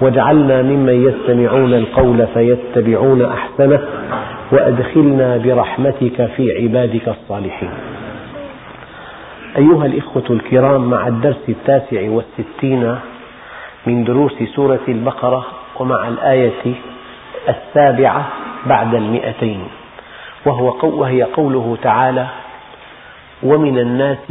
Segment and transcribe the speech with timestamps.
[0.00, 3.80] واجعلنا ممن يستمعون القول فيتبعون أحسنه
[4.52, 7.70] وأدخلنا برحمتك في عبادك الصالحين.
[9.58, 12.98] أيها الإخوة الكرام مع الدرس التاسع والستين
[13.86, 15.46] من دروس سورة البقرة
[15.80, 16.74] ومع الآية
[17.48, 18.28] السابعة
[18.66, 19.60] بعد المئتين
[20.46, 22.26] وهو وهي قوله تعالى
[23.42, 24.30] ومن الناس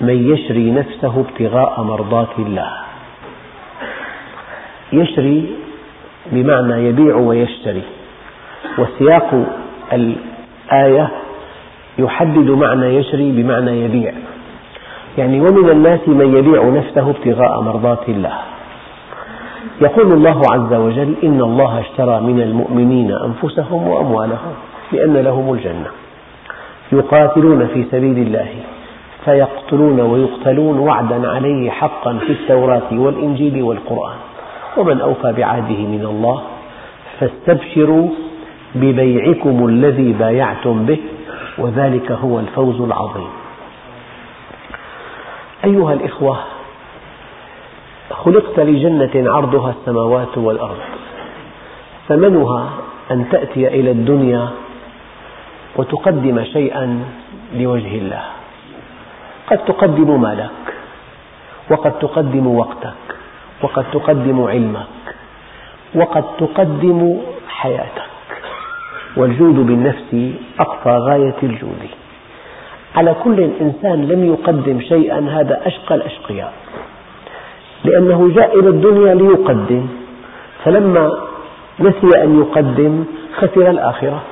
[0.00, 2.85] من يشري نفسه ابتغاء مرضات الله.
[4.92, 5.46] يشري
[6.32, 7.82] بمعنى يبيع ويشتري.
[8.78, 9.46] وسياق
[9.92, 11.08] الآية
[11.98, 14.12] يحدد معنى يشري بمعنى يبيع.
[15.18, 18.38] يعني ومن الناس من يبيع نفسه ابتغاء مرضات الله.
[19.80, 24.54] يقول الله عز وجل إن الله اشترى من المؤمنين أنفسهم وأموالهم
[24.92, 25.90] بأن لهم الجنة.
[26.92, 28.48] يقاتلون في سبيل الله
[29.24, 34.16] فيقتلون ويقتلون وعدا عليه حقا في التوراة والإنجيل والقرآن.
[34.76, 36.42] ومن أوفى بعهده من الله
[37.20, 38.08] فاستبشروا
[38.74, 40.98] ببيعكم الذي بايعتم به
[41.58, 43.28] وذلك هو الفوز العظيم.
[45.64, 46.38] أيها الإخوة
[48.10, 50.78] خلقت لجنة عرضها السماوات والأرض.
[52.08, 52.70] ثمنها
[53.10, 54.48] أن تأتي إلى الدنيا
[55.76, 57.04] وتقدم شيئا
[57.54, 58.22] لوجه الله.
[59.46, 60.50] قد تقدم مالك
[61.70, 63.05] وقد تقدم وقتك.
[63.62, 64.86] وقد تقدم علمك.
[65.94, 67.16] وقد تقدم
[67.48, 68.02] حياتك.
[69.16, 71.88] والجود بالنفس أقصى غاية الجود.
[72.96, 76.52] على كل إنسان لم يقدم شيئا هذا أشقى الأشقياء.
[77.84, 79.86] لأنه جاء إلى الدنيا ليقدم.
[80.64, 81.18] فلما
[81.80, 83.04] نسي أن يقدم
[83.36, 84.22] خسر الآخرة.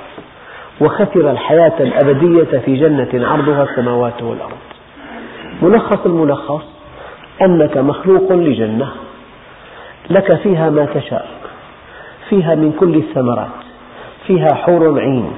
[0.80, 4.56] وخسر الحياة الأبدية في جنة عرضها السماوات والأرض.
[5.62, 6.62] ملخص الملخص
[7.42, 8.88] أنك مخلوق لجنة.
[10.10, 11.28] لك فيها ما تشاء
[12.28, 13.48] فيها من كل الثمرات
[14.26, 15.30] فيها حور عين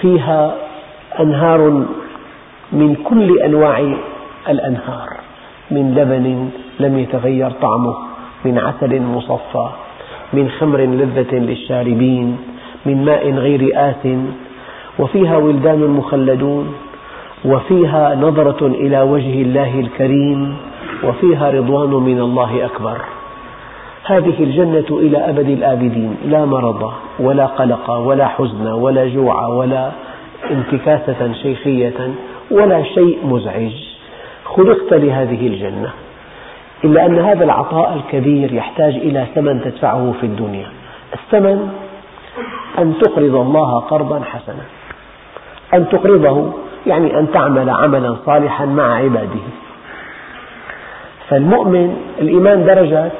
[0.00, 0.54] فيها
[1.20, 1.84] أنهار
[2.72, 3.94] من كل أنواع
[4.48, 5.08] الأنهار
[5.70, 7.94] من لبن لم يتغير طعمه
[8.44, 9.68] من عسل مصفى
[10.32, 12.36] من خمر لذة للشاربين
[12.86, 14.08] من ماء غير آس
[14.98, 16.74] وفيها ولدان مخلدون
[17.44, 20.56] وفيها نظرة إلى وجه الله الكريم
[21.04, 22.98] وفيها رضوان من الله أكبر.
[24.04, 29.90] هذه الجنة إلى أبد الآبدين لا مرض ولا قلق ولا حزن ولا جوع ولا
[30.50, 32.10] انتكاسة شيخية
[32.50, 33.72] ولا شيء مزعج.
[34.44, 35.90] خلقت لهذه الجنة
[36.84, 40.66] إلا أن هذا العطاء الكبير يحتاج إلى ثمن تدفعه في الدنيا.
[41.14, 41.68] الثمن
[42.78, 44.64] أن تقرض الله قرضا حسنا
[45.74, 46.52] أن تقرضه
[46.86, 49.46] يعني أن تعمل عملا صالحا مع عباده.
[51.28, 53.12] فالمؤمن الإيمان درجات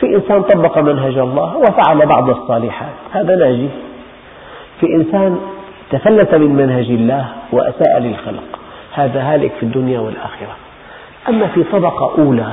[0.00, 3.68] في إنسان طبق منهج الله وفعل بعض الصالحات هذا ناجي
[4.80, 5.38] في إنسان
[5.90, 8.58] تفلت من منهج الله وأساء للخلق
[8.94, 10.56] هذا هالك في الدنيا والآخرة.
[11.28, 12.52] أما في طبقة أولى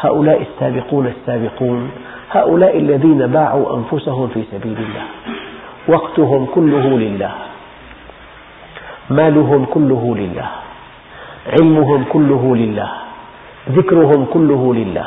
[0.00, 1.90] هؤلاء السابقون السابقون
[2.30, 5.04] هؤلاء الذين باعوا أنفسهم في سبيل الله
[5.88, 7.30] وقتهم كله لله
[9.10, 10.50] مالهم كله لله
[11.52, 12.90] علمهم كله لله
[13.70, 15.06] ذكرهم كله لله.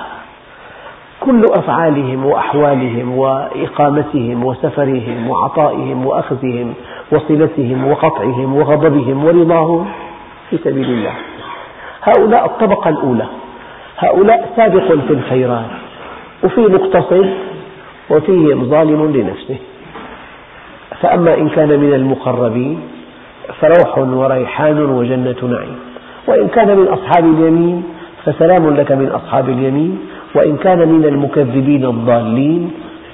[1.22, 6.74] كل أفعالهم وأحوالهم وإقامتهم وسفرهم وعطائهم وأخذهم
[7.12, 9.88] وصلتهم وقطعهم وغضبهم ورضاهم
[10.50, 11.14] في سبيل الله.
[12.04, 13.26] هؤلاء الطبقة الأولى
[13.98, 15.66] هؤلاء سابق في الخيرات
[16.44, 17.30] وفي مقتصد
[18.10, 19.58] وفيهم ظالم لنفسه.
[21.02, 22.82] فأما إن كان من المقربين
[23.60, 25.80] فروح وريحان وجنة نعيم.
[26.28, 27.84] وإن كان من أصحاب اليمين
[28.26, 30.00] فسلام لك من أصحاب اليمين
[30.36, 32.72] وإن كان من المكذبين الضالين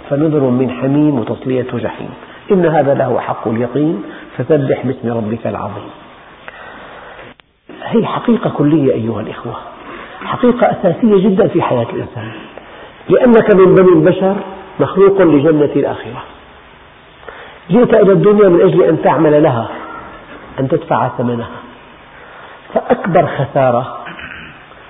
[0.10, 2.10] فنذر من حميم وتصلية جحيم.
[2.52, 4.04] إن هذا له حق اليقين
[4.38, 5.90] فسبح باسم ربك العظيم.
[7.84, 9.56] هي حقيقة كلية أيها الإخوة.
[10.26, 12.32] حقيقة أساسية جدا في حياة الإنسان.
[13.10, 14.36] لأنك من بني البشر
[14.80, 16.24] مخلوق لجنة الآخرة.
[17.70, 19.70] جئت إلى الدنيا من أجل أن تعمل لها
[20.60, 21.50] أن تدفع ثمنها.
[22.74, 23.98] فأكبر خسارة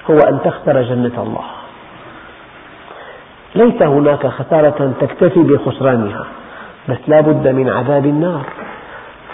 [0.09, 1.56] هو أن تخسر جنة الله.
[3.57, 6.25] ليس هناك خسارة تكتفي بخسرانها
[6.89, 8.45] بس لا بد من عذاب النار.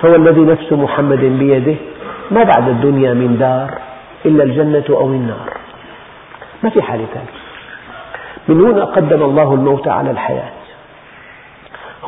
[0.01, 1.75] فهو الذي نفس محمد بيده
[2.31, 3.77] ما بعد الدنيا من دار
[4.25, 5.57] إلا الجنة أو النار.
[6.63, 7.43] ما في حالة ثانية
[8.47, 10.51] من هنا قدم الله الموت على الحياة.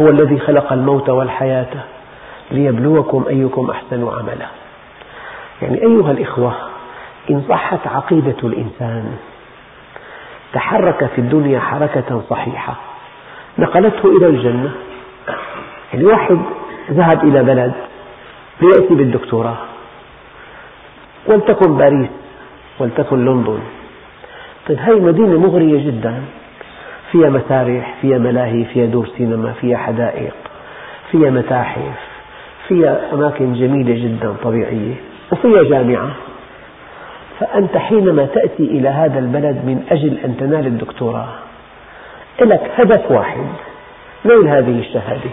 [0.02, 1.74] هو الذي خلق الموت والحياة
[2.52, 4.48] ليبلوكم أيكم أحسن عملا.
[5.62, 6.54] يعني أيها الإخوة
[7.30, 9.18] إن صحت عقيدة الإنسان
[10.56, 12.76] تحرك في الدنيا حركة صحيحة.
[13.60, 14.72] نقلته إلى الجنة.
[15.94, 16.38] يعني واحد
[16.92, 17.74] ذهب إلى بلد
[18.62, 19.58] ليأتي بالدكتوراه.
[21.28, 22.10] ولتكن باريس
[22.80, 23.60] ولتكن لندن.
[24.68, 26.22] طيب هذه مدينة مغرية جدا.
[27.12, 30.34] فيها مسارح فيها ملاهي فيها دور سينما فيها حدائق
[31.12, 32.00] فيها متاحف
[32.68, 34.96] فيها أماكن جميلة جدا طبيعية
[35.32, 36.12] وفيها جامعة.
[37.40, 41.28] فأنت حينما تأتي إلى هذا البلد من أجل أن تنال الدكتوراه.
[42.42, 43.48] لك هدف واحد.
[44.26, 45.30] نيل هذه الشهادة؟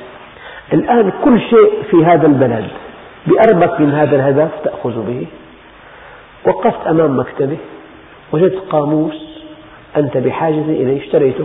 [0.73, 2.69] الآن كل شيء في هذا البلد
[3.27, 5.27] بأربك من هذا الهدف تأخذ به.
[6.47, 7.57] وقفت أمام مكتبة
[8.33, 9.45] وجدت قاموس.
[9.97, 11.01] أنت بحاجة إليه.
[11.01, 11.45] اشتريته.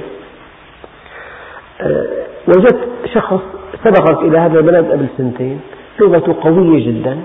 [1.82, 2.06] أه،
[2.48, 3.42] وجدت شخص
[3.84, 5.62] سبقك إلى هذا البلد قبل سنتين.
[6.00, 7.18] لغته قوية جدا.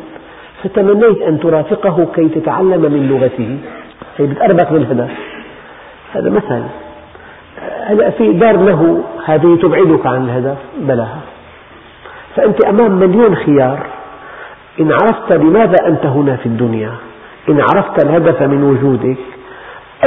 [0.65, 3.59] فتمنيت أن ترافقه كي تتعلم من لغته.
[4.17, 5.11] هي بتقربك بالهدف
[6.13, 6.63] هذا مثل.
[7.87, 11.21] هلا في دار له هذه تبعدك عن الهدف بلاها
[12.37, 13.87] فأنت أمام مليون خيار.
[14.81, 16.91] إن عرفت لماذا أنت هنا في الدنيا
[17.49, 19.19] إن عرفت الهدف من وجودك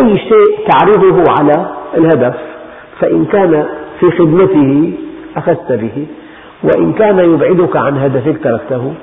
[0.02, 1.66] أي شيء تعرضه على
[1.98, 2.36] الهدف
[3.00, 3.66] فإن كان
[4.00, 4.94] في خدمته
[5.38, 6.06] أخذت به.
[6.63, 8.94] وإن كان يبعدك عن هدفك تركته.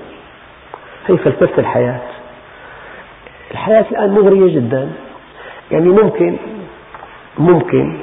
[1.07, 2.01] هي فلسفة الحياة؟
[3.51, 4.89] الحياة الآن مغرية جدا.
[5.71, 6.37] يعني ممكن
[7.39, 7.97] ممكن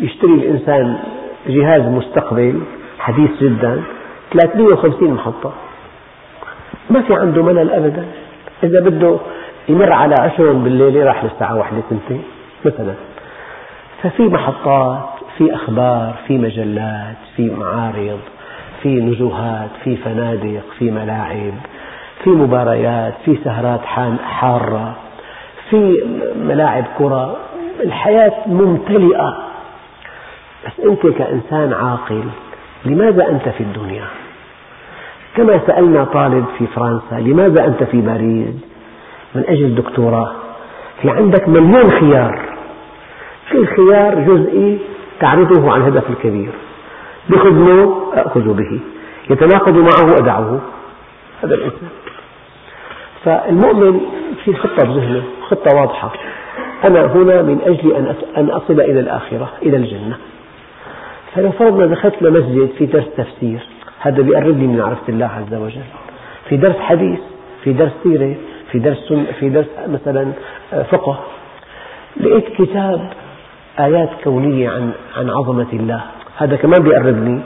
[0.00, 0.98] يشتري الإنسان
[1.46, 2.60] جهاز مستقبل
[2.98, 3.82] حديث جدا
[4.32, 5.52] 350 محطة.
[6.90, 8.06] ما في عنده ملل أبدا.
[8.64, 9.18] إذا بده
[9.68, 12.22] يمر على عشر بالليل راح للساعة واحدة ثنتين
[12.64, 12.94] مثلا.
[14.02, 15.08] ففي محطات
[15.38, 18.18] في أخبار في مجلات في معارض
[18.82, 21.52] في نزوهات في فنادق في ملاعب.
[22.24, 23.80] في مباريات في سهرات
[24.24, 24.96] حارة
[25.70, 26.04] في
[26.36, 27.36] ملاعب كرة
[27.80, 29.36] الحياة ممتلئة.
[30.66, 32.22] بس أنت كإنسان عاقل
[32.84, 34.04] لماذا أنت في الدنيا؟
[35.36, 38.54] كما سألنا طالب في فرنسا لماذا أنت في باريس؟
[39.34, 40.32] من أجل الدكتوراه
[41.02, 42.40] في عندك مليون خيار.
[43.52, 44.78] كل خيار جزئي
[45.20, 46.52] تعرضه عن الهدف الكبير.
[47.28, 48.80] بخدمه أأخذ به.
[49.30, 50.60] يتناقض معه أدعه.
[51.42, 51.88] هذا الإنسان.
[53.24, 54.00] فالمؤمن
[54.44, 56.12] في خطة بذهنه خطة واضحة.
[56.84, 60.16] أنا هنا من أجل أن أصل إلى الآخرة إلى الجنة.
[61.34, 63.60] فلو فرضنا دخلت لمسجد في درس تفسير
[64.00, 65.82] هذا بيقربني من معرفة الله عز وجل.
[66.48, 67.18] في درس حديث
[67.64, 68.34] في درس سيرة
[68.72, 70.32] في درس في درس مثلا
[70.72, 71.18] آه، فقه.
[72.20, 73.08] لقيت كتاب
[73.78, 76.02] آيات كونية عن عن عظمة الله.
[76.36, 77.40] هذا كمان بيقربني.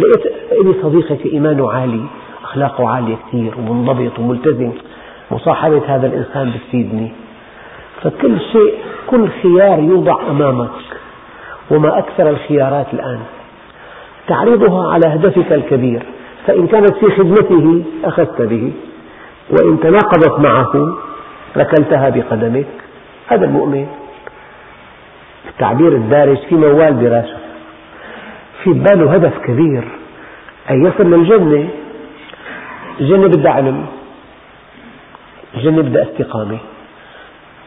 [0.00, 0.26] لقيت
[0.64, 2.00] لي صديقة إيمانه عالي
[2.44, 4.72] أخلاقه عالية كثير ومنضبط وملتزم.
[5.30, 7.12] مصاحبة هذا الإنسان بتفيدني.
[8.02, 8.74] فكل شيء
[9.06, 10.70] كل خيار يوضع أمامك
[11.70, 13.20] وما أكثر الخيارات الآن.
[14.28, 16.02] تعرضها على هدفك الكبير.
[16.46, 18.72] فإن كانت في خدمته أخذت به.
[19.50, 20.98] وإن تناقضت معه
[21.56, 22.66] ركلتها بقدمك.
[23.26, 23.86] هذا المؤمن
[25.48, 27.36] التعبير الدارج في موال براسه
[28.62, 29.84] في باله هدف كبير.
[30.70, 31.68] أن يصل للجنة.
[33.00, 33.86] الجنة بدها علم
[35.56, 36.58] الجنة بدها استقامة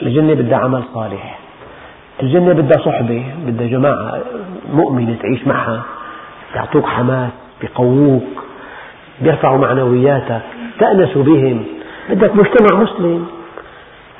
[0.02, 1.40] الجنة بدها عمل صالح
[2.24, 4.20] الجنة بدها صحبة بدها جماعة
[4.74, 5.82] مؤمنة تعيش معها
[6.56, 7.32] يعطوك حماس
[7.62, 8.24] بيقووك
[9.22, 10.42] بيرفعوا معنوياتك
[10.80, 11.64] تأنس بهم.
[12.10, 13.28] بدك مجتمع مسلم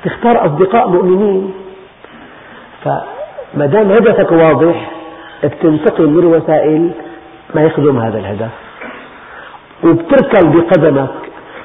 [0.04, 1.52] تختار أصدقاء مؤمنين.
[2.84, 4.90] فما دام هدفك واضح
[5.44, 6.90] بتنتقل للوسائل
[7.54, 8.50] ما يخدم هذا الهدف.
[9.84, 11.10] وبتركل بقدمك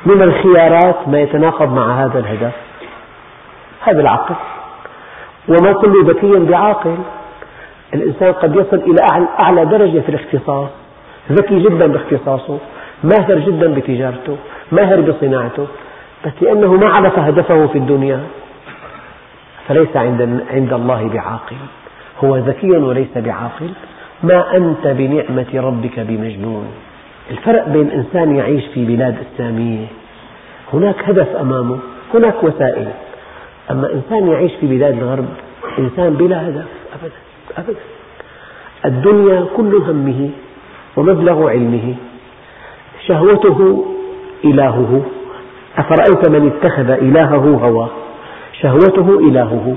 [0.06, 2.54] من الخيارات ما يتناقض مع هذا الهدف.
[3.82, 4.36] هذا العقل.
[5.48, 6.98] وما كل ذكي بعاقل.
[7.94, 10.70] الإنسان قد يصل إلى أعلى درجة في الاختصاص.
[11.32, 12.58] ذكي جدا باختصاصه.
[13.04, 14.38] ماهر جدا بتجارته.
[14.72, 15.68] ماهر بصناعته.
[16.26, 18.20] بس لأنه ما عرف هدفه في الدنيا.
[19.68, 21.56] فليس عند, الله بعاقل.
[22.24, 23.70] هو ذكي وليس بعاقل.
[24.24, 26.68] ما أنت بنعمة ربك بمجنون.
[27.32, 29.86] الفرق بين إنسان يعيش في بلاد إسلامية
[30.74, 31.78] هناك هدف أمامه
[32.14, 32.88] هناك وسائل.
[33.72, 35.26] أما إنسان يعيش في بلاد الغرب
[35.80, 37.16] إنسان بلا هدف أبدا
[37.58, 37.80] أبدا.
[38.86, 40.30] الدنيا كل همه
[40.98, 41.96] ومبلغ علمه.
[43.08, 43.86] شهوته
[44.46, 45.02] إلهه.
[45.78, 47.90] أفرأيت من اتخذ إلهه هواه
[48.62, 49.76] شهوته إلهه.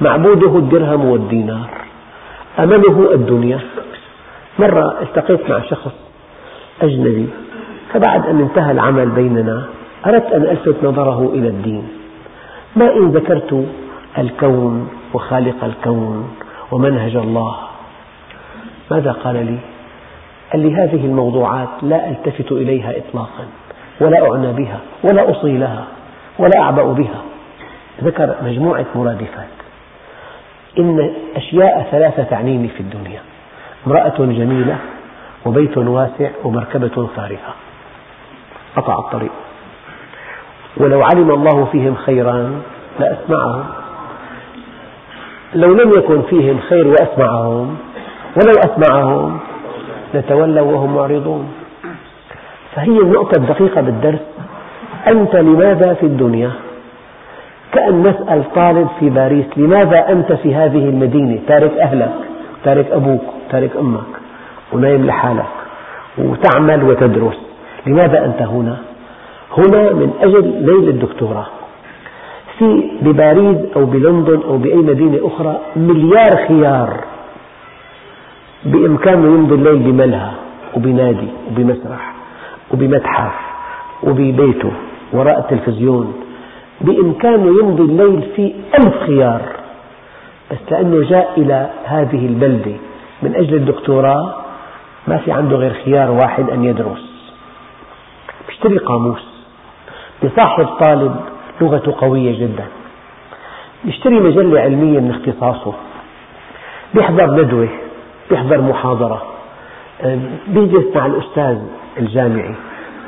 [0.00, 1.70] معبوده الدرهم والدينار.
[2.58, 3.60] أمله الدنيا.
[4.58, 6.09] مرة التقيت مع شخص
[6.82, 7.28] أجنبي.
[7.92, 9.64] فبعد أن انتهى العمل بيننا
[10.06, 11.88] أردت أن ألفت نظره إلى الدين.
[12.76, 13.66] ما إن ذكرت
[14.18, 16.36] الكون وخالق الكون
[16.70, 17.56] ومنهج الله.
[18.90, 19.58] ماذا قال لي؟
[20.52, 23.44] قال لي هذه الموضوعات لا ألتفت إليها إطلاقا
[24.00, 25.84] ولا أعنى بها ولا أصغي لها
[26.38, 27.22] ولا أعبأ بها.
[28.04, 29.48] ذكر مجموعة مرادفات.
[30.78, 33.20] إن أشياء ثلاثة تعنيني في الدنيا.
[33.86, 34.78] امرأة جميلة
[35.46, 37.54] وبيت واسع ومركبة فارهة
[38.76, 39.32] قطع الطريق.
[40.76, 42.62] ولو علم الله فيهم خيرا
[43.00, 43.64] لأسمعهم.
[45.54, 47.76] لو لم يكن فيهم خير وأسمعهم
[48.36, 49.38] ولو أسمعهم
[50.14, 51.52] لتولوا وهم معرضون.
[52.74, 54.20] فهي النقطة الدقيقة بالدرس.
[55.08, 56.50] أنت لماذا في الدنيا؟
[57.72, 62.12] كأن نسأل طالب في باريس لماذا أنت في هذه المدينة؟ تارك أهلك
[62.64, 64.19] تارك أبوك تارك أمك.
[64.72, 65.46] ونايم لحالك
[66.18, 67.38] وتعمل وتدرس.
[67.86, 68.76] لماذا أنت هنا؟
[69.58, 71.46] هنا من أجل نيل الدكتوراه.
[72.58, 77.04] في بباريس أو بلندن أو بأي مدينة أخرى مليار خيار
[78.64, 80.30] بإمكانه يمضي الليل بملهى
[80.76, 82.12] وبنادي وبمسرح
[82.70, 83.34] وبمتحف
[84.02, 84.72] وببيته
[85.12, 86.12] وراء التلفزيون.
[86.80, 89.42] بإمكانه يمضي الليل في ألف خيار.
[90.50, 92.72] بس لأنه جاء إلى هذه البلدة
[93.22, 94.34] من أجل الدكتوراه
[95.08, 97.10] ما في عنده غير خيار واحد أن يدرس.
[98.48, 99.22] بيشتري قاموس.
[100.24, 101.16] بصاحب طالب
[101.60, 102.64] لغته قوية جدا.
[103.84, 105.74] يشتري مجلة علمية من اختصاصه.
[106.94, 107.68] بيحضر ندوة.
[108.30, 109.22] بيحضر محاضرة.
[110.48, 111.58] بيجلس مع الأستاذ
[111.98, 112.54] الجامعي.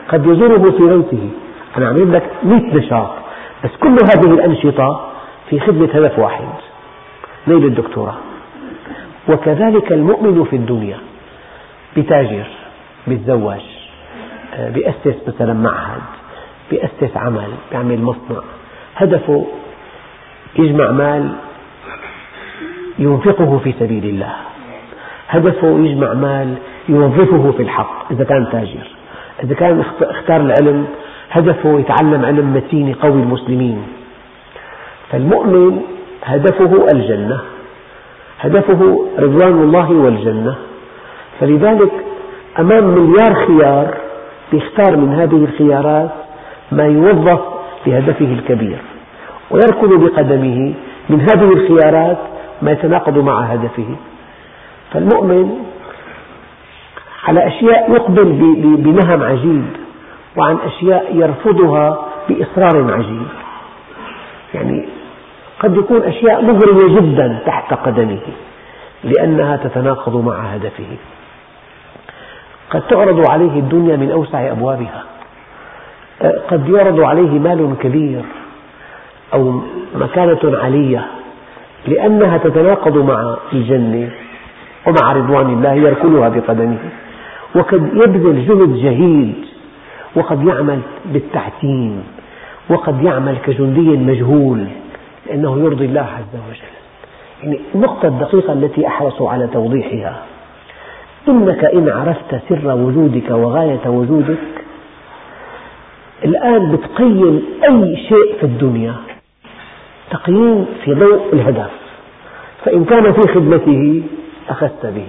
[0.08, 1.30] قد يزوره في بيته.
[1.76, 3.10] أنا عم لك مئة نشاط.
[3.64, 5.10] بس كل هذه الأنشطة
[5.50, 6.44] في خدمة هدف واحد.
[7.48, 8.16] نيل الدكتوراه
[9.28, 10.98] وكذلك المؤمن في الدنيا.
[11.96, 12.46] بتاجر
[13.06, 13.60] بيتزوج
[14.58, 16.02] بيأسس مثلا معهد
[16.70, 18.42] بيأسس عمل بيعمل مصنع.
[18.96, 19.46] هدفه
[20.58, 21.32] يجمع مال
[22.98, 24.32] ينفقه في سبيل الله.
[25.28, 26.54] هدفه يجمع مال
[26.88, 28.86] يوظفه في الحق إذا كان تاجر.
[29.44, 30.86] إذا كان اختار العلم
[31.30, 33.82] هدفه يتعلم علم متين يقوي المسلمين.
[35.10, 35.82] فالمؤمن
[36.24, 37.40] هدفه الجنة
[38.40, 40.56] هدفه رضوان الله والجنة.
[41.42, 41.92] فلذلك
[42.58, 43.94] أمام مليار خيار
[44.52, 46.10] يختار من هذه الخيارات
[46.72, 47.40] ما يوظف
[47.86, 48.78] لهدفه الكبير
[49.50, 50.74] ويركض بقدمه
[51.08, 52.18] من هذه الخيارات
[52.62, 53.96] ما يتناقض مع هدفه.
[54.92, 55.50] فالمؤمن
[57.28, 58.24] على أشياء يقبل
[58.78, 59.64] بنهم عجيب
[60.36, 63.26] وعن أشياء يرفضها بإصرار عجيب.
[64.54, 64.88] يعني
[65.60, 68.20] قد يكون أشياء مغرية جدا تحت قدمه
[69.04, 70.96] لأنها تتناقض مع هدفه.
[72.72, 75.02] قد تعرض عليه الدنيا من أوسع أبوابها.
[76.48, 78.22] قد يعرض عليه مال كبير
[79.34, 79.60] أو
[79.94, 81.06] مكانة عالية
[81.86, 84.10] لأنها تتناقض مع الجنة
[84.86, 86.78] ومع رضوان الله يركلها بقدمه.
[87.54, 89.34] وقد يبذل جهد جهيد
[90.16, 92.04] وقد يعمل بالتعتيم
[92.70, 94.66] وقد يعمل كجندي مجهول
[95.26, 96.72] لأنه يرضي الله عز وجل.
[97.42, 100.22] يعني النقطة الدقيقة التي أحرص على توضيحها.
[101.28, 104.38] إنك إن عرفت سر وجودك وغاية وجودك
[106.24, 108.94] الآن بتقيم أي شيء في الدنيا
[110.10, 111.70] تقييم في ضوء الهدف.
[112.64, 114.02] فإن كان في خدمته
[114.48, 115.08] أخذت به.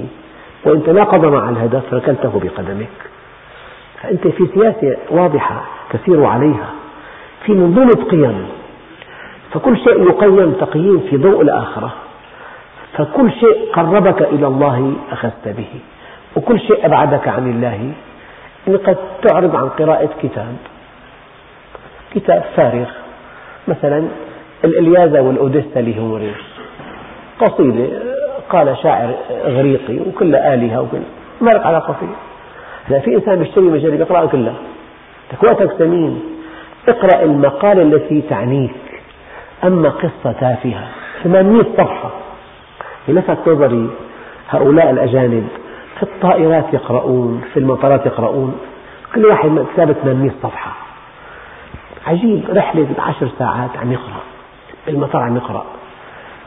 [0.66, 2.88] وإن تناقض مع الهدف ركلته بقدمك.
[4.02, 6.70] فأنت في سياسة واضحة تسير عليها.
[7.46, 8.46] في منظومة قيم.
[9.54, 11.94] فكل شيء يقيم تقييم في ضوء الآخرة.
[12.98, 15.80] فكل شيء قربك إلى الله أخذت به.
[16.36, 17.94] وكل شيء أبعدك عن الله
[18.68, 20.56] يعني قد تعرض عن قراءة كتاب.
[22.16, 22.90] كتاب فارغ.
[23.68, 24.08] مثلا
[24.64, 26.54] الإلياذة والأوديسا لهوميروس
[27.40, 27.88] قصيدة
[28.50, 31.02] قال شاعر إغريقي وكلها آلهة وكل.
[31.42, 32.08] ما لك علاقة فيه
[32.90, 34.56] إذا في إنسان بيشتري مجلة يقرأها كلها
[35.34, 36.24] لك وقتك ثمين
[36.88, 38.76] اقرأ المقالة التي تعنيك.
[39.64, 40.88] أما قصة تافهة.
[41.24, 42.12] 800 صفحة.
[43.08, 43.90] لفت نظري
[44.50, 45.48] هؤلاء الأجانب.
[45.98, 48.58] في الطائرات يقرؤون في المطارات يقرؤون.
[49.16, 50.72] كل واحد كتاب 800 صفحة.
[52.08, 54.22] عجيب رحلة عشر ساعات عم يقرأ
[54.88, 55.66] بالمطار عم يقرأ.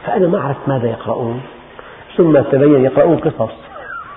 [0.05, 1.41] فأنا ما عرفت ماذا يقرؤون.
[2.17, 3.53] ثم تبين يقرؤون قصص.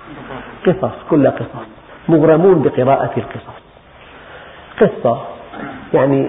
[0.65, 1.67] قصص كلها قصص.
[2.09, 3.61] مغرمون بقراءة القصص.
[4.81, 5.21] قصة
[5.93, 6.27] يعني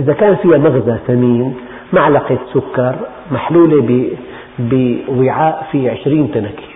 [0.00, 1.56] إذا كان فيها مغزى ثمين
[1.92, 2.94] معلقة سكر
[3.30, 4.10] محلولة
[4.58, 6.67] بوعاء فيه عشرين تنكة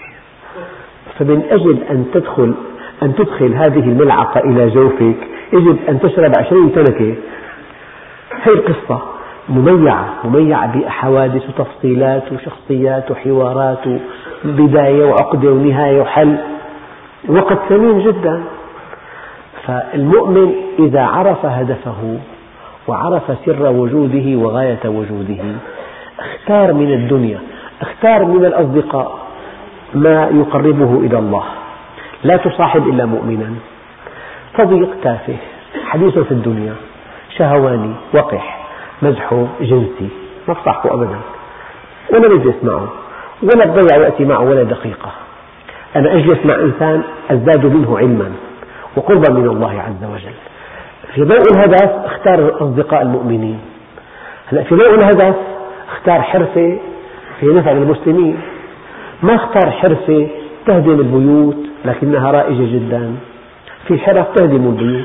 [1.18, 2.54] فمن أجل أن تدخل
[3.02, 5.16] أن تدخل هذه الملعقة إلى جوفك
[5.52, 7.14] يجب أن تشرب عشرين تنكة.
[8.42, 9.02] هي القصة
[9.48, 13.86] مميعة مميعة بحوادث وتفصيلات وشخصيات وحوارات
[14.46, 16.36] وبداية وعقدة ونهاية وحل.
[17.28, 18.42] وقت ثمين جدا.
[19.66, 22.18] فالمؤمن إذا عرف هدفه
[22.88, 25.42] وعرف سر وجوده وغاية وجوده
[26.18, 27.38] اختار من الدنيا
[27.80, 29.21] اختار من الأصدقاء.
[29.94, 31.44] ما يقربه إلى الله.
[32.24, 33.54] لا تصاحب إلا مؤمنا.
[34.58, 35.36] صديق تافه
[35.86, 36.74] حديث في الدنيا
[37.36, 38.66] شهواني وقح
[39.02, 40.08] مزحه جنسي
[40.48, 41.18] ما تصاحبه أبدا.
[42.12, 42.88] ولا بجلس معه
[43.42, 45.12] ولا تضيع وقتي معه ولا دقيقة.
[45.96, 48.32] أنا أجلس مع إنسان أزداد منه علما
[48.96, 50.34] وقربا من الله عز وجل.
[51.14, 53.60] في ضوء الهدف اختار أصدقاء المؤمنين.
[54.52, 55.36] هلا في ضوء الهدف
[55.92, 56.78] اختار حرفة
[57.40, 58.40] في نفع المسلمين.
[59.22, 60.26] ما اختار حرفة
[60.66, 63.14] تهدم البيوت لكنها رائجة جدا.
[63.88, 65.04] في حرف تهدم البيوت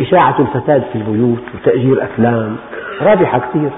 [0.00, 2.56] إشاعة الفساد في البيوت وتأجير أفلام.
[3.02, 3.70] رابحة كثير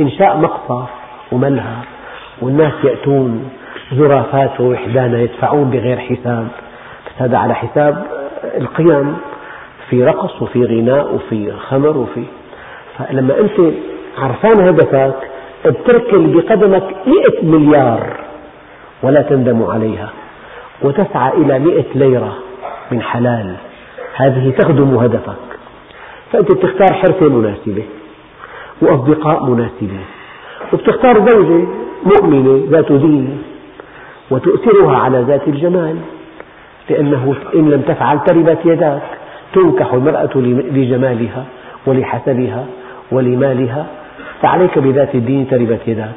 [0.00, 0.88] إنشاء مقصف
[1.32, 1.76] وملهى
[2.42, 3.50] والناس يأتون
[3.92, 6.48] زرافات ووحدانا يدفعون بغير حساب.
[7.16, 8.06] هذا على حساب
[8.56, 9.16] القيم
[9.90, 12.24] في رقص وفي غناء وفي خمر وفي.
[12.98, 13.74] فلما أنت
[14.18, 15.14] عرفان هدفك
[15.66, 18.23] بتركل بقدمك مئة مليار.
[19.02, 20.08] ولا تندم عليها
[20.82, 22.36] وتسعى إلى مئة ليرة
[22.90, 23.54] من حلال.
[24.16, 25.54] هذه تخدم هدفك.
[26.32, 27.82] فأنت بتختار حرفة مناسبة
[28.82, 30.04] وأصدقاء مناسبين
[30.72, 31.66] وبتختار زوجة
[32.04, 33.42] مؤمنة ذات دين
[34.30, 35.96] وتؤثرها على ذات الجمال
[36.90, 39.02] لأنه إن لم تفعل تربت يداك
[39.54, 40.30] تنكح المرأة
[40.72, 41.44] لجمالها
[41.86, 42.66] ولحسبها
[43.12, 43.86] ولمالها
[44.42, 46.14] فعليك بذات الدين تربت يداك.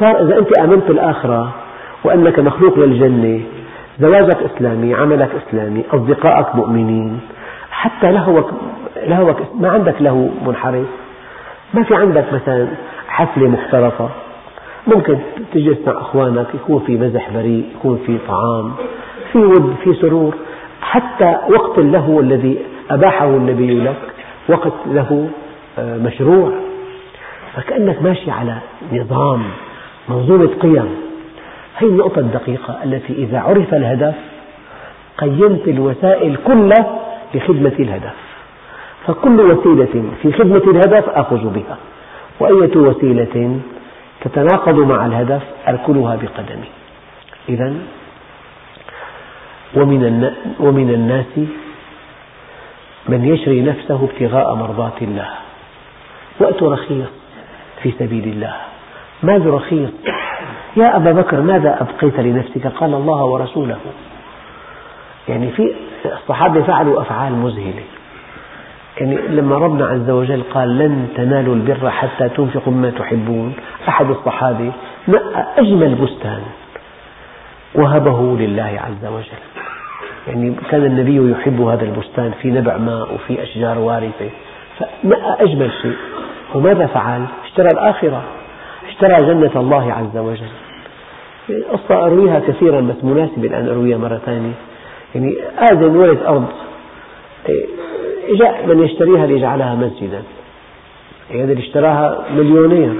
[0.00, 1.54] صار إذا أنت آمنت بالآخرة
[2.06, 3.40] وأنك مخلوق للجنة.
[4.00, 7.20] زواجك إسلامي عملك إسلامي أصدقائك مؤمنين.
[7.70, 8.50] حتى لهوك,
[8.96, 10.86] لهوك ما عندك له منحرف.
[11.74, 12.68] ما في عندك مثلا
[13.08, 14.10] حفلة مختلطة
[14.94, 15.18] ممكن
[15.52, 18.72] تجلس مع أخوانك يكون في مزح بريء يكون في طعام
[19.32, 20.34] في ود في سرور.
[20.80, 22.58] حتى وقت اللهو الذي
[22.90, 24.02] أباحه النبي لك
[24.48, 25.28] وقت له
[25.78, 26.52] آه، مشروع.
[27.56, 28.54] فكأنك ماشي على
[28.92, 29.42] نظام
[30.08, 31.05] منظومة قيم.
[31.76, 34.14] هذه النقطة الدقيقة التي إذا عرف الهدف
[35.18, 37.00] قيمت الوسائل كلها
[37.34, 38.14] لخدمة الهدف.
[39.06, 41.76] فكل وسيلة في خدمة الهدف آخذ بها.
[42.40, 43.60] وأية وسيلة
[44.20, 46.68] تتناقض مع الهدف أركلها بقدمي
[47.48, 47.74] إذا
[49.76, 51.48] ومن, ومن الناس
[53.08, 55.28] من يشري نفسه ابتغاء مرضات الله.
[56.40, 57.06] وقت رخيص
[57.82, 58.54] في سبيل الله.
[59.22, 59.90] مال رخيص؟
[60.76, 63.76] يا أبا بكر ماذا أبقيت لنفسك؟ قال الله ورسوله.
[65.28, 67.82] يعني في الصحابة فعلوا أفعال مذهلة.
[68.96, 73.54] يعني لما ربنا عز وجل قال لن تنالوا البر حتى تنفقوا مما تحبون
[73.88, 74.72] أحد الصحابة
[75.08, 76.42] نقى أجمل بستان
[77.74, 79.42] وهبه لله عز وجل.
[80.26, 84.30] يعني كان النبي يحب هذا البستان في نبع ماء وفي أشجار وارثة.
[84.78, 85.96] فنقى أجمل شيء.
[86.54, 88.22] وماذا فعل؟ اشترى الآخرة.
[88.88, 90.65] اشترى جنة الله عز وجل.
[91.50, 94.52] القصة أرويها كثيرا بس مناسبة الآن أرويها مرة ثانية.
[95.14, 95.36] يعني
[95.72, 96.46] آذن ولد أرض.
[98.38, 100.22] جاء من يشتريها ليجعلها مسجدا.
[101.30, 102.94] يعني هذا اللي اشتراها مليونير.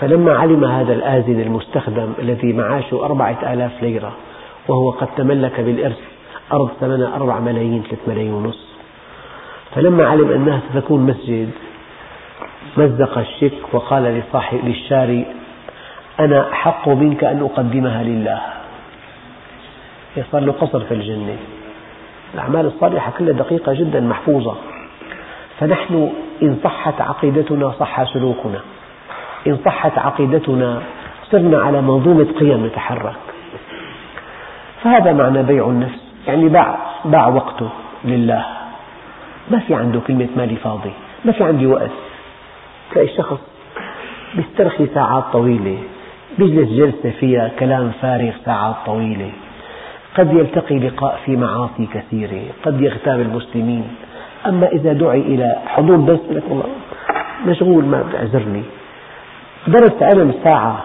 [0.00, 4.12] فلما علم هذا الآذن المستخدم الذي معاشه أربعة آلاف ليرة
[4.68, 5.98] وهو قد تملك بالإرث
[6.52, 8.64] أرض ثمنها أربع ملايين ثلاث ملايين ونصف
[9.74, 11.50] فلما علم أنها ستكون مسجد
[12.76, 14.22] مزق الشك وقال
[14.64, 15.26] للشاري
[16.20, 18.40] أنا أحق منك أن أقدمها لله.
[20.32, 21.36] صار له قصر في الجنة.
[22.34, 24.54] الأعمال الصالحة كلها دقيقة جدا محفوظة.
[25.58, 28.60] فنحن إن صحت عقيدتنا صح سلوكنا.
[29.46, 30.82] إن صحت عقيدتنا
[31.30, 33.16] صرنا على منظومة قيم نتحرك.
[34.82, 35.98] فهذا معنى بيع النفس.
[36.26, 37.68] يعني باع, باع وقته
[38.04, 38.44] لله.
[39.50, 40.92] ما في عنده كلمة مالي فاضي.
[41.24, 41.90] ما في عندي وقت.
[42.90, 43.38] تلاقي الشخص
[44.34, 45.78] بيسترخي ساعات طويلة.
[46.38, 49.30] بيجلس جلسة فيها كلام فارغ ساعات طويلة.
[50.18, 53.84] قد يلتقي لقاء في معاصي كثيرة قد يغتاب المسلمين.
[54.46, 56.64] أما إذا دعي إلى حضور درس لك والله
[57.46, 58.62] مشغول ما بتعذرني.
[59.66, 60.84] درس علم ساعة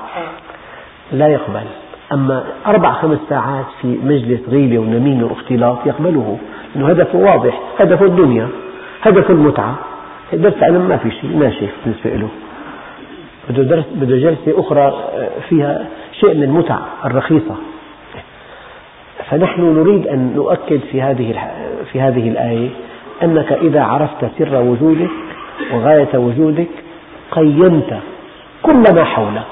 [1.11, 1.65] لا يقبل.
[2.11, 6.37] أما أربع خمس ساعات في مجلس غيبة ونميمة واختلاط يقبله.
[6.75, 8.47] لأنه هدفه واضح هدفه الدنيا
[9.01, 9.75] هدفه المتعة.
[10.33, 12.29] درس علم ما في شيء ناشف بالنسبة له.
[13.49, 15.09] بده بده جلسة أخرى
[15.49, 17.55] فيها شيء من المتع الرخيصة.
[19.29, 21.49] فنحن نريد أن نؤكد في هذه
[21.91, 22.69] في هذه الآية
[23.23, 25.09] أنك إذا عرفت سر وجودك
[25.73, 26.67] وغاية وجودك
[27.31, 27.99] قيمت
[28.61, 29.43] كل ما حولك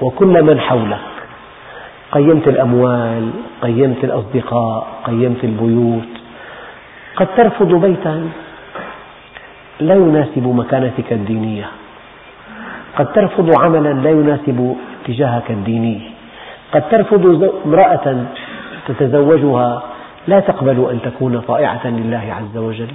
[0.00, 0.98] وكل من حولك.
[2.12, 3.30] قيمت الأموال
[3.62, 6.08] قيمت الأصدقاء قيمت البيوت.
[7.16, 8.30] قد ترفض بيتا
[9.80, 11.68] لا يناسب مكانتك الدينية.
[12.98, 16.00] قد ترفض عملا لا يناسب اتجاهك الديني.
[16.72, 18.26] قد ترفض امرأة
[18.88, 19.82] تتزوجها
[20.28, 22.90] لا تقبل أن تكون طائعة لله عز وجل.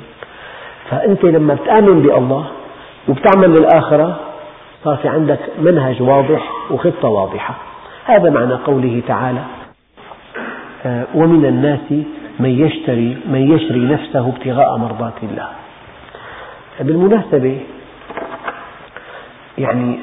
[0.90, 2.46] فأنت لما تآمن بالله
[3.08, 4.20] وبتعمل للآخرة
[4.84, 7.54] صار في عندك منهج واضح وخطة واضحة.
[8.06, 9.42] هذا معنى قوله تعالى
[10.86, 11.92] آه، ومن الناس
[12.40, 15.48] من يشتري من يشري نفسه ابتغاء مرضات الله.
[16.80, 17.60] بالمناسبة
[19.58, 20.00] يعني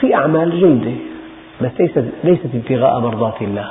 [0.00, 0.96] في أعمال جيدة
[1.60, 3.70] بس ليست, ليست ابتغاء مرضات الله.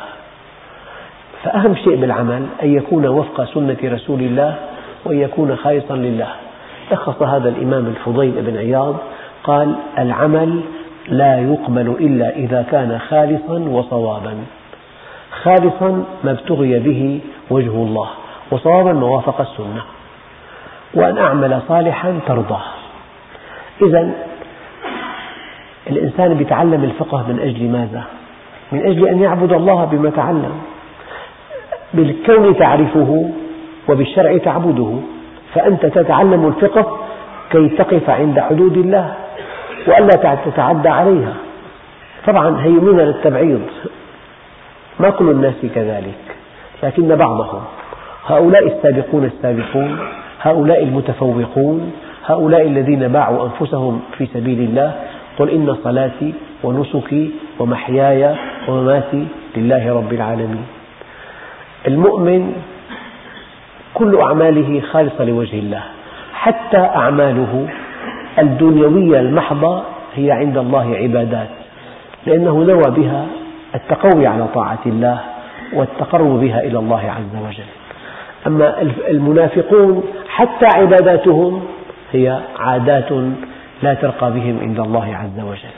[1.44, 4.56] فأهم شيء بالعمل أن يكون وفق سنة رسول الله
[5.06, 6.28] وأن يكون خالصا لله.
[6.91, 8.96] لخص هذا الإمام الفضيل بن عياض
[9.44, 10.62] قال العمل
[11.08, 14.34] لا يقبل إلا إذا كان خالصا وصوابا.
[15.44, 18.10] خالصا ما ابتغي به وجه الله
[18.52, 19.82] وصوابا ما وافق السنة.
[20.94, 22.63] وأن أعمل صالحا ترضاه.
[23.82, 24.12] إذا
[25.89, 28.04] الإنسان يتعلم الفقه من أجل ماذا؟
[28.71, 30.52] من أجل أن يعبد الله بما تعلم.
[31.93, 33.32] بالكون تعرفه
[33.89, 35.00] وبالشرع تعبده.
[35.54, 36.98] فأنت تتعلم الفقه
[37.52, 39.13] كي تقف عند حدود الله
[39.88, 41.34] وألا تتعدى عليها.
[42.28, 43.62] طبعا هي من للتبعيض.
[45.00, 46.36] ما كل الناس كذلك
[46.84, 47.62] لكن بعضهم.
[48.28, 50.00] هؤلاء السابقون السابقون
[50.41, 51.91] هؤلاء المتفوقون
[52.26, 54.95] هؤلاء الذين باعوا أنفسهم في سبيل الله
[55.39, 58.36] قل إن صلاتي ونسكي ومحياي
[58.67, 60.65] ومماتي لله رب العالمين.
[61.88, 62.54] المؤمن
[63.93, 65.84] كل أعماله خالصة لوجه الله
[66.34, 67.67] حتى أعماله
[68.39, 69.84] الدنيوية المحضة
[70.15, 71.50] هي عند الله عبادات
[72.26, 73.26] لأنه نوى بها
[73.76, 75.19] التقوي على طاعة الله
[75.74, 77.69] والتقرب بها إلى الله عز وجل.
[78.48, 81.65] أما المنافقون حتى عباداتهم
[82.12, 83.12] هي عادات
[83.81, 85.75] لا ترقى بهم عند الله عز وجل.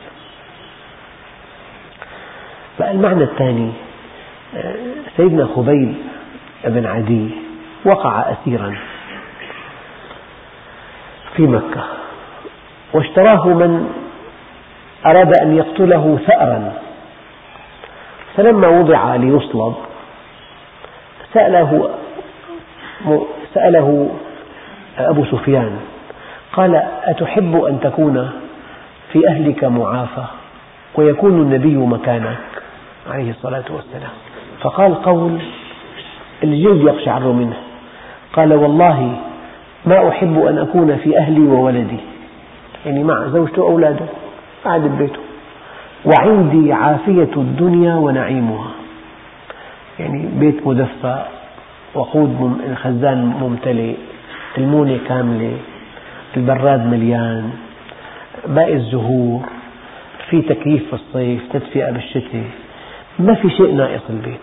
[2.77, 3.71] فالمعنى الثاني
[5.17, 5.95] سيدنا خبيب
[6.63, 7.29] بن عدي
[7.85, 8.75] وقع أسيرا
[11.35, 11.83] في مكة
[12.93, 13.93] واشتراه من
[15.05, 16.73] أراد أن يقتله ثأرا.
[18.37, 19.75] فلما وضع ليصلب
[21.33, 21.89] سأله,
[23.53, 24.09] سأله
[24.97, 25.79] أبو سفيان
[26.57, 28.29] قال أتحب أن تكون
[29.13, 30.23] في أهلك معافى
[30.95, 32.37] ويكون النبي مكانك؟
[33.11, 34.11] عليه الصلاة والسلام.
[34.61, 35.39] فقال قول
[36.43, 37.57] الجلد يقشعر منه.
[38.33, 39.15] قال والله
[39.85, 41.99] ما أحب أن أكون في أهلي وولدي.
[42.85, 44.05] يعني مع زوجته وأولاده
[44.65, 45.19] قاعد ببيته
[46.05, 48.71] وعندي عافية الدنيا ونعيمها.
[49.99, 51.25] يعني بيت مدفى
[51.95, 53.93] وقود الخزان ممتلئ
[54.57, 55.57] المونة كاملة.
[56.37, 57.49] البراد مليان
[58.47, 59.41] باقي الزهور
[60.29, 62.43] في تكييف في الصيف تدفئة بالشتاء
[63.19, 64.39] ما في شيء ناقص البيت.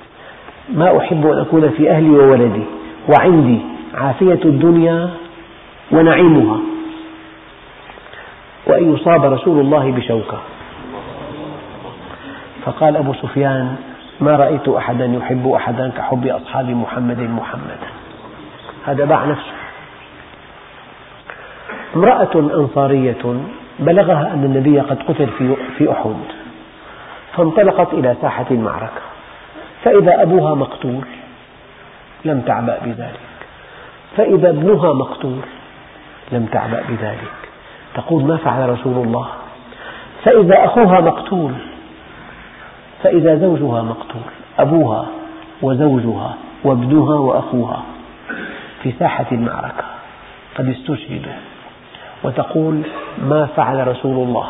[0.75, 2.65] ما أحب أن أكون في أهلي وولدي
[3.09, 3.59] وعندي
[3.95, 5.11] عافية الدنيا
[5.93, 6.59] ونعيمها.
[8.67, 10.39] وأن يصاب رسول الله بشوكة.
[12.65, 13.77] فقال أبو سفيان
[14.21, 17.89] ما رأيت أحدا يحب أحدا كحب أصحاب محمد محمدا
[18.87, 19.54] هذا باع نفسه.
[21.97, 23.37] امرأة أنصارية
[23.79, 25.29] بلغها أن النبي قد قتل
[25.79, 26.15] في أحد
[27.37, 29.03] فانطلقت إلى ساحة المعركة
[29.85, 31.05] فإذا أبوها مقتول
[32.25, 33.21] لم تعبأ بذلك
[34.17, 35.41] فإذا ابنها مقتول
[36.33, 37.33] لم تعبأ بذلك.
[37.95, 39.29] تقول ما فعل رسول الله؟
[40.25, 41.53] فإذا أخوها مقتول
[43.03, 44.23] فإذا زوجها مقتول
[44.59, 45.07] أبوها
[45.63, 47.83] وزوجها وابنها وأخوها
[48.83, 49.85] في ساحة المعركة
[50.59, 51.33] قد استشهدوا
[52.25, 52.83] وتقول
[53.19, 54.47] ما فعل رسول الله.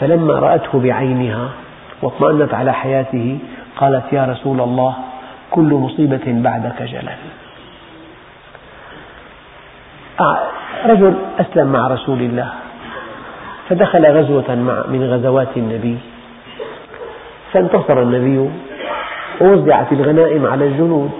[0.00, 1.48] فلما رأته بعينها
[2.02, 3.38] واطمأنت على حياته
[3.76, 4.94] قالت يا رسول الله
[5.50, 7.18] كل مصيبة بعدك جلل.
[10.86, 12.52] رجل أسلم مع رسول الله
[13.68, 14.54] فدخل غزوة
[14.88, 15.98] من غزوات النبي.
[17.52, 18.50] فانتصر النبي
[19.40, 21.10] ووزعت الغنائم على الجنود.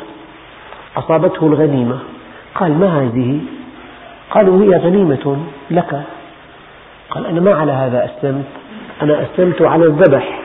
[0.97, 1.99] أصابته الغنيمة.
[2.55, 3.41] قال ما هذه؟
[4.31, 5.37] قالوا هي غنيمة
[5.71, 6.03] لك.
[7.11, 8.45] قال أنا ما على هذا أسلمت.
[9.03, 10.41] أنا أسلمت على الذبح.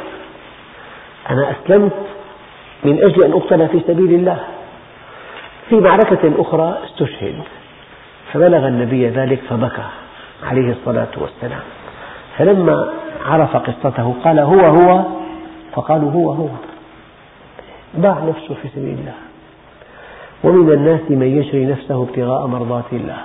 [1.29, 1.93] أنا أسلمت
[2.83, 4.39] من أجل أن أقتل في سبيل الله.
[5.69, 7.41] في معركة أخرى استشهد.
[8.33, 9.85] فبلغ النبي ذلك فبكى
[10.43, 11.61] عليه الصلاة والسلام.
[12.37, 12.93] فلما
[13.25, 15.01] عرف قصته قال هو هو.
[15.73, 16.49] فقالوا هو هو.
[17.93, 19.13] باع نفسه في سبيل الله.
[20.43, 23.17] ومن الناس من يشري نفسه ابتغاء مرضات الله.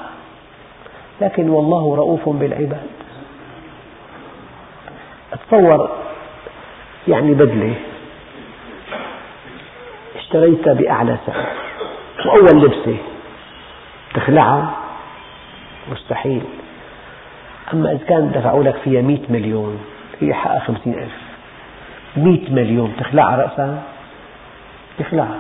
[1.21, 2.87] لكن والله رؤوف بالعباد.
[5.47, 5.91] تصور
[7.09, 7.75] يعني بدلة.
[10.17, 11.47] اشتريتها بأعلى سعر.
[12.27, 12.97] وأول لبسة
[14.15, 14.75] تخلعها؟
[15.93, 16.43] مستحيل.
[17.73, 19.79] أما إذا كان دفعوا لك فيها مئة مليون
[20.21, 21.19] هي حقها خمسين ألف.
[22.17, 23.83] مئة مليون تخلعها رأسا
[24.99, 25.39] تخلعها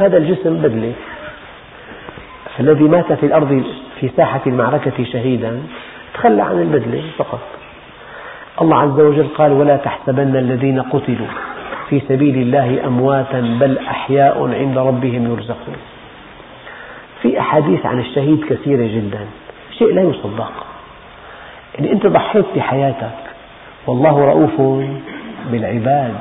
[0.00, 0.92] هذا الجسم بدلة.
[2.56, 3.64] فالذي مات في الأرض
[4.02, 5.62] في ساحة المعركة شهيدا
[6.14, 7.40] تخلى عن البدلة فقط.
[8.60, 11.26] الله عز وجل قال ولا تحسبن الذين قتلوا
[11.88, 15.76] في سبيل الله أمواتا بل أحياء عند ربهم يرزقون.
[17.22, 19.26] في أحاديث عن الشهيد كثيرة جدا
[19.78, 20.52] شيء لا يصدق.
[21.74, 23.18] يعني أنت ضحيت بحياتك
[23.86, 24.84] والله رؤوف
[25.50, 26.14] بالعباد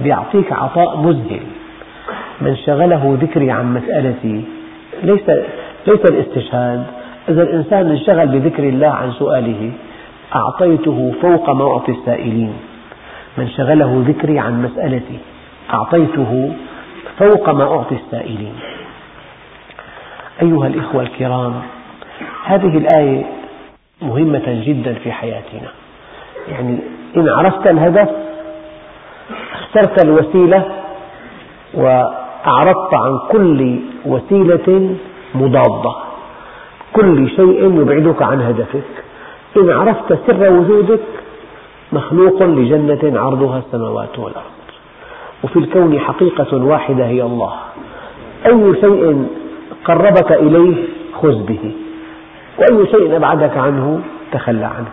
[0.00, 1.42] بيعطيك عطاء مذهل.
[2.40, 4.44] من شغله ذكري عن مسألتي
[5.02, 5.30] ليس
[5.86, 6.84] ليس الاستشهاد.
[7.28, 9.72] إذا الإنسان انشغل بذكر الله عن سؤاله
[10.34, 12.52] أعطيته فوق ما أعطي السائلين.
[13.38, 15.18] من شغله ذكري عن مسألتي
[15.74, 16.52] أعطيته
[17.18, 18.54] فوق ما أعطي السائلين.
[20.42, 21.62] أيها الإخوة الكرام
[22.44, 23.24] هذه الآية
[24.02, 25.68] مهمة جدا في حياتنا.
[26.48, 26.78] يعني
[27.16, 28.08] إن عرفت الهدف
[29.52, 30.64] اخترت الوسيلة
[31.74, 34.96] وأعرضت عن كل وسيلة
[35.34, 35.94] مضادة.
[36.92, 39.04] كل شيء يبعدك عن هدفك.
[39.56, 41.00] إن عرفت سر وجودك
[41.92, 44.52] مخلوق لجنة عرضها السماوات والأرض.
[45.44, 47.54] وفي الكون حقيقة واحدة هي الله.
[48.46, 49.28] أي شيء
[49.84, 50.84] قربك إليه
[51.22, 51.72] خذ به.
[52.58, 54.00] وأي شيء أبعدك عنه
[54.32, 54.92] تخلى عنه.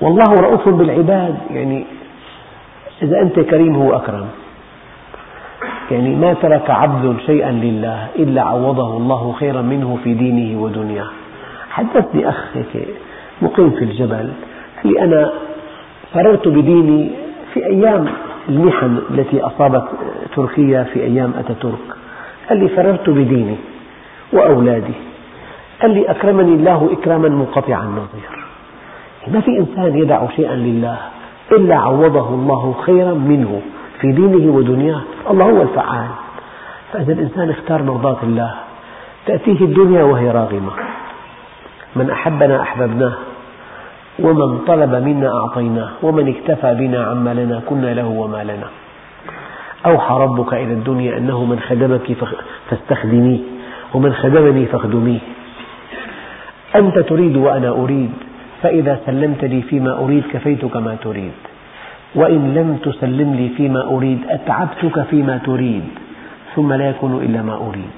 [0.00, 1.38] والله رؤوف بالعباد.
[1.50, 1.86] يعني
[3.02, 4.28] إذا أنت كريم هو أكرم.
[5.90, 11.06] يعني ما ترك عبد شيئا لله إلا عوضه الله خيرا منه في دينه ودنياه.
[11.70, 12.88] حدثني أخ هيك
[13.42, 14.28] مقيم في الجبل
[14.82, 15.32] قال لي أنا
[16.14, 17.10] فررت بديني
[17.54, 18.08] في أيام
[18.48, 19.84] المحن التي أصابت
[20.36, 21.88] تركيا في أيام أتاتورك.
[22.48, 23.56] قال لي فررت بديني
[24.32, 24.94] وأولادي.
[25.82, 28.46] قال لي أكرمني الله إكراما منقطع النظير.
[29.28, 30.98] ما في إنسان يدع شيئا لله
[31.52, 33.60] إلا عوضه الله خيرا منه.
[34.00, 35.02] في دينه ودنياه.
[35.30, 36.08] الله هو الفعال.
[36.92, 38.54] فإذا الإنسان اختار مرضاة الله
[39.26, 40.72] تأتيه الدنيا وهي راغمة.
[41.96, 43.12] من أحبنا أحببناه
[44.18, 48.68] ومن طلب منا أعطيناه ومن اكتفى بنا عما لنا كنا له وما لنا.
[49.86, 52.16] أوحى ربك إلى الدنيا أنه من خدمك
[52.70, 53.38] فاستخدميه
[53.94, 55.18] ومن خدمني فاخدميه
[56.76, 58.10] أنت تريد وأنا أريد
[58.62, 61.32] فإذا سلمت لي فيما أريد كفيتك ما تريد.
[62.16, 65.84] وإن لم تسلم لي فيما أريد أتعبتك فيما تريد.
[66.54, 67.90] ثم لا يكون إلا ما أريد.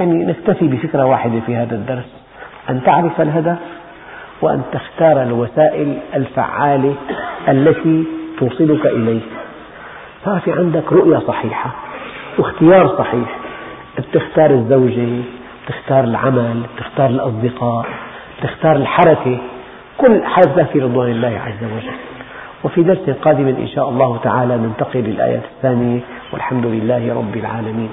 [0.00, 2.22] يعني نكتفي بفكرة واحدة في هذا الدرس.
[2.70, 3.58] أن تعرف الهدف
[4.42, 6.94] وأن تختار الوسائل الفعالة
[7.48, 8.04] التي
[8.38, 9.20] توصلك إليه.
[10.24, 11.70] صار في عندك رؤية صحيحة
[12.38, 13.38] واختيار صحيح.
[14.12, 15.22] تختار الزوجة
[15.68, 17.86] تختار العمل تختار الأصدقاء
[18.42, 19.38] تختار الحركة.
[19.98, 22.11] كل هذا في رضوان الله عز وجل.
[22.64, 26.00] وفي درس قادم إن شاء الله تعالى ننتقل للآية الثانية
[26.32, 27.90] والحمد لله رب العالمين.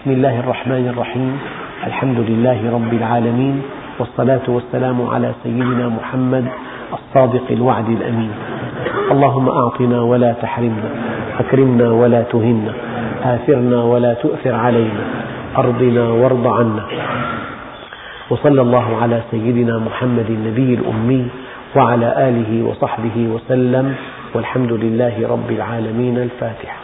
[0.00, 1.38] بسم الله الرحمن الرحيم.
[1.86, 3.62] الحمد لله رب العالمين
[3.98, 6.44] والصلاة والسلام على سيدنا محمد
[6.92, 8.32] الصادق الوعد الأمين.
[9.10, 10.90] اللهم أعطنا ولا تحرمنا
[11.40, 12.72] أكرمنا ولا تهنا
[13.24, 15.04] آثرنا ولا تؤثر علينا
[15.58, 16.84] أرضنا وارض عنا.
[18.30, 21.24] وصلى الله على سيدنا محمد النبي الأمي
[21.76, 23.94] وعلى آله وصحبه وسلم
[24.34, 26.78] والحمد لله رب العالمين الفاتحة